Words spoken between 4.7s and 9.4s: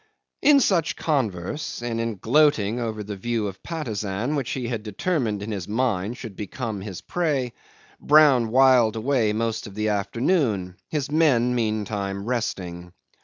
determined in his mind should become his prey, Brown whiled away